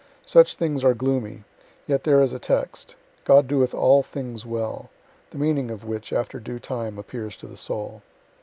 Such 0.25 0.55
things 0.55 0.83
are 0.83 0.95
gloomy 0.95 1.43
yet 1.85 2.05
there 2.05 2.23
is 2.23 2.33
a 2.33 2.39
text, 2.39 2.95
"God 3.23 3.47
doeth 3.47 3.75
all 3.75 4.01
things 4.01 4.47
well" 4.47 4.89
the 5.29 5.37
meaning 5.37 5.69
of 5.69 5.85
which, 5.85 6.11
after 6.11 6.39
due 6.39 6.57
time, 6.57 6.97
appears 6.97 7.35
to 7.35 7.45
the 7.45 7.55
soul. 7.55 8.01